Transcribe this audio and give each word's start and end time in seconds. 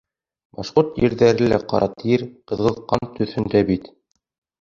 Башҡорт 0.59 0.95
ерҙәре 1.01 1.49
лә 1.51 1.59
ҡара 1.73 1.89
тир, 2.03 2.23
ҡыҙғылт 2.53 2.81
ҡан 2.93 3.05
төҫөндә 3.21 3.63
бит. 3.69 3.87